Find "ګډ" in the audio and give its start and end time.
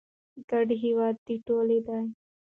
0.49-0.67